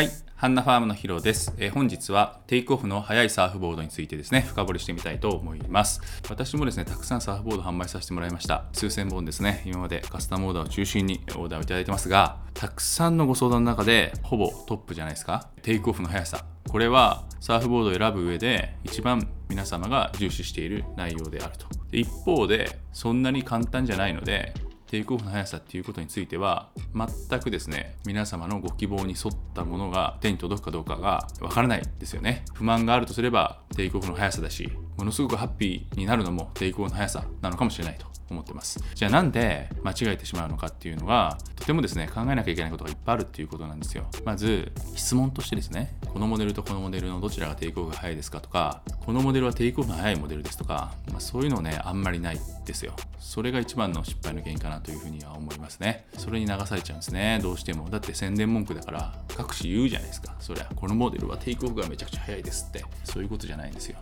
[0.00, 6.00] はい、ハンナファームのヒロです、えー本日はテイクオフの速いサーフボードについてですね、深掘りしてみたいと思います。
[6.30, 8.64] 私もですね、たくさんサーフボード販売させてもらいました。
[8.72, 15.50] 数千本ですね、今までカスタムオーダーを中心にオーダーをいただいてますが、たくさんのご相談の中で、ほぼトップじゃないですか。
[15.60, 16.46] テイクオフの速さ。
[16.66, 21.66] これはサーフボードを選ぶ上で一番皆様が重視している内容であると。
[21.92, 24.54] 一方で、そんなに簡単じゃないので、
[24.90, 32.44] テイクオフの速さっていうことについては全くですね皆様のご希望に沿ったものが手に届くかどうかがわからないですよね。
[32.54, 38.82] 不満があるとすればテイクオフの速さだしものすごくハッピーになるのもテイクオフの速さなのかもしれないと思ってます。
[38.96, 44.06] じゃあなんで間違えてしまうのかっていうのはとてもですね考えなきゃいけないことがいっぱいあるっていうことなんですよ。
[44.24, 52.96] まず質問としてですねこのモデルとこのモデルのどちらがテイクオフが速いですかとかこのモデルはテイクオフの速いモデルですとか、まあ、そういうのねあんまりないですよ。
[53.20, 56.06] それが一番の失敗の原因かなというふうには思いますね。
[56.16, 57.38] それに流されちゃうんですね。
[57.42, 57.88] どうしても。
[57.90, 60.34] だって宣伝文句だから各種言うじゃないですか。
[60.40, 62.84] そりゃこのモデルはテイクオフがめちゃくちゃ速いですって。
[63.04, 63.98] そういうことじゃないんですよ。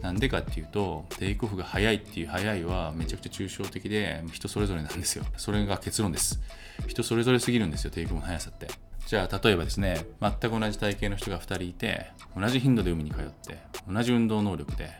[0.00, 5.24] なんでかっていうとテイクオフが速いっていう速いはめちゃくちゃ抽象的で人それぞれなんですよ。
[5.36, 6.40] それが結論です。
[6.86, 8.68] 人それぞれすぎるんですよテイクオフの速さって。
[9.06, 13.58] じゃあ例えばですね全く同じ体型の人が2人いて同じ頻度で海に通って
[13.90, 14.90] 同じ運動能力で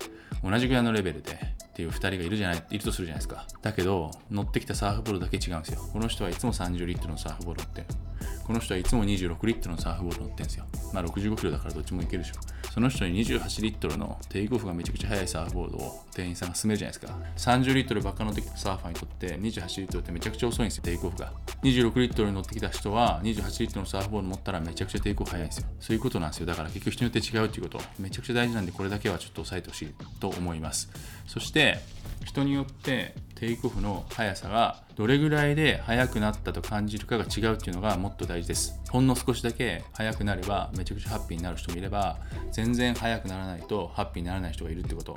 [0.42, 1.38] 同じぐらいのレベルで
[1.80, 3.46] っていう2人がいるじゃないいるとするじゃないですか。
[3.62, 5.80] だけど乗ってきたサーフボードだけ違うんですよ。
[5.92, 7.84] この人はいつも30リットルのサーフボード乗って
[8.44, 10.66] この人はいつも26リットルのサーフボード乗ってんですよ。
[10.92, 12.34] まあ65キロだからどっちもいけるでしょ。
[12.72, 17.62] その人に28リットルのテイクオフがめちゃくちゃ速いサーフボードを店員さんが勧めるじゃないですか。
[17.62, 20.82] 30リットルばっか乗ってきたサーファーにとって28リットルってめちゃくちゃ遅いんですよ。
[20.82, 21.32] テイクオフが。
[21.62, 25.66] 26リットルに乗ってきた人は28リットルのサーフボード乗ったらめちゃくちゃテイクオフ速いんですよ。
[25.80, 26.46] そういうことなんですよ。
[26.46, 27.80] だから結局人によって違うっていうこと。
[28.00, 30.90] めちゃくちゃ大事なんでこれだけはちょっと押さえてほしいと思います。
[31.26, 31.69] そして
[32.24, 38.78] 人によってテイクオフの速さがどれぐらいで速くなったと感じるかが違うっていうのがもっと大事です。
[38.90, 42.18] ほんの少しだけ速くなればめちゃくちゃハッピーになる人もいれば
[42.52, 45.16] 全然速くならないとハッピーにならない人がいるってこと。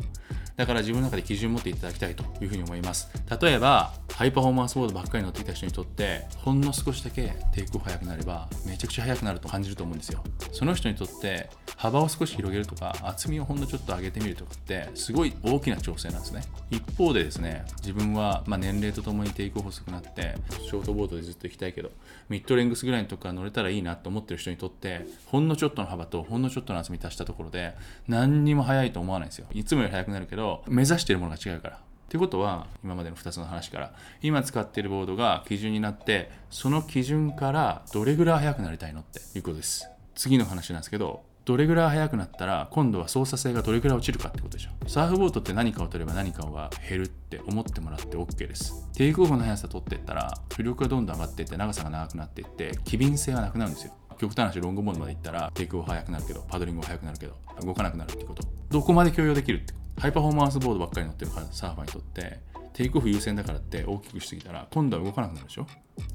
[0.56, 3.10] だから自分の中で基準を持っていただきたいというふうに思います。
[3.42, 10.24] 例えばハイパフォーマンスボードばっかり乗ってきた人にとってほんの少しだけテイクオフ速くなればめちゃくちゃ速くなると感じると思うんですよ。
[10.52, 16.44] その人にとって幅を少し広げるとか厚みをほんのちょっと上げてみるとかってすごい大きな調整なんですね。
[16.70, 21.92] 一方でですね自分はまあ年齢とともにテイクオフ遅くなってショートボードでずっと行きたいけど
[22.30, 27.74] ミッドレングスぐらいのとこから乗れたらいいなと思ってる人にとってほんのちょっとの幅とほんのちょっとの厚み足したところで
[28.08, 29.48] 何にも速いと思わないんですよ。
[29.52, 31.78] いつもより速くなるけど目指してるものが違うから。
[31.78, 39.90] ってことは今までの2つの話から今使っているボードが基準になってその基準からどれぐらい速くなりたいのっていうことです。
[40.14, 44.70] 次の話なんですけどどれぐらい速くなったら今度は操作性がどれぐらい落ちるかってことでしょ。
[44.88, 48.88] サーフボードって何かを取れば何かが減るって思ってもらって OK です。
[48.94, 53.94] テイクオフの速さ取っていったら浮力がどんどん上がっていって長さが長くなっていって機敏性がなくなるんですよ。
[54.20, 58.44] 極端な話ロングボードまで行ったらテイクオフ速くなるけどパドリングは速くなるけど動かなくなるってこと。
[58.70, 62.40] どこまで許容できるってハイパフォーマンスボードばっかり乗ってるサーファーにとって
[62.74, 65.68] テイクオフ優先だからって大きくしすぎたら今度は動かなくなるでしょ？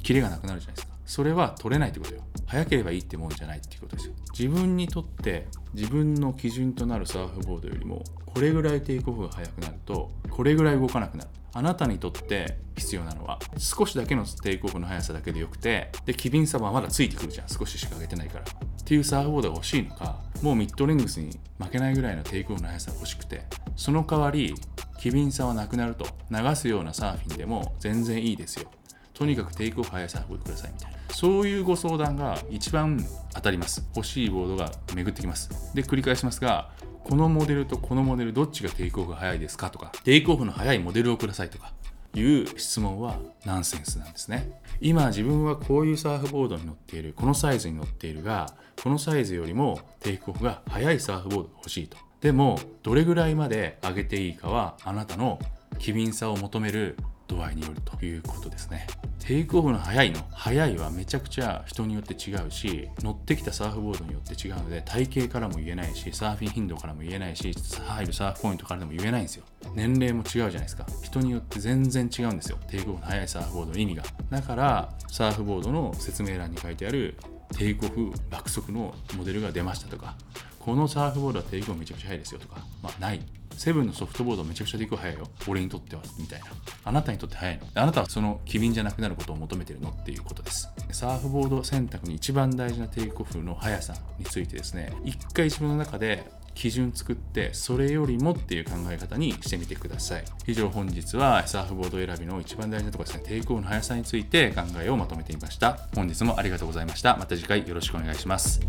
[0.02, 0.94] キレがなくなるじゃないですか。
[1.06, 2.22] それは取れないってことよ。
[2.46, 4.14] 早ければいいってもんじゃないっていうことですよ。
[4.38, 11.30] 自分にとって自分の基準となるサーフボードよりもこれぐらいテイクオフが速くなるとこれぐらい動かなくなる。
[11.58, 17.48] あなたにとって必要なのは少しだけのテイクオフの速さだけでよくてで機敏さはまだついてくるじゃん。
[17.48, 18.44] 少ししか上げてないから。
[18.44, 23.42] っていうサーフボードが欲しいのかもうミッドレングスに負けないぐらいのテイクオフの速さが欲しくて
[23.74, 24.54] その代わり
[25.00, 28.70] 機敏さはなくなると流すようなサーフィンでも全然いいですよ。
[29.12, 30.98] とにかくテイクオフ速いサーフボードくださいみたいな。
[31.12, 33.04] そういうご相談が一番
[33.34, 33.84] 当たります。
[33.96, 35.74] 欲しいボードが巡ってきます。
[35.74, 36.70] で繰り返しますが
[37.08, 41.72] このモデルとこのモデルどっちがテイクオフが速いですかとかテイクオフの速いモデルをくださいとか
[42.14, 44.60] いう質問はナンセンスなんですね。
[44.82, 48.52] 今自分はこういうサーフボードに乗っているこのサイズに乗っているが
[48.82, 51.96] このサイズよりもテイクオフが速いサーフボードが欲しいと。
[52.20, 55.38] でもどれぐらいまで上げていいかはあなたの
[55.78, 56.96] 機敏さを求める
[57.28, 58.86] 度合いによるということですね。
[59.20, 67.52] テイクオフの速いの速いはめちゃくちゃ人によって違うし乗ってきたサーフボードによって違うので体型からも言えないしサーフィン頻度からも言えないし
[67.86, 69.44] 入るサーフポイントからでも言えないんですよ。
[69.74, 70.86] 年齢も違うじゃないですか。
[71.02, 72.58] 人によって全然違うんですよ。
[72.68, 74.02] テイクオフの速いサーフボードの意味が。
[74.30, 77.16] だからサーフボードの説明欄に書いてある
[77.54, 80.16] テイクオフ爆速のモデルが出ましたとか
[80.58, 83.20] このサーフボードはテイクオフめちゃくちゃ速いですよとかまあない。
[83.58, 85.28] セブンのソフトボードめちゃくちゃテイクオフ速いよ。
[85.48, 86.46] 俺にとってはみたいな。
[86.84, 87.66] あなたにとって速いの。
[87.74, 90.70] あなたはその機敏じゃなくなることを求めてるのっていうことです。
[90.92, 94.92] サーフボード選択に一番大事なテイクオフの速さについてですね。
[95.04, 100.24] 一回自分の中で基準作ってそれよりもっていう考え方にしてみてください。
[100.46, 103.24] 以上本日はサーフボード選びの一番大事なところですね。
[103.28, 105.78] テイクオフの速さについて考えをまとめてみました。
[105.94, 107.16] 本日もありがとうございました。
[107.16, 108.60] また次回よろしくお願いします。